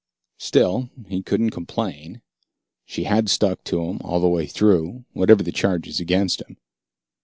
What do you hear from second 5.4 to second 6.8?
the charges against him.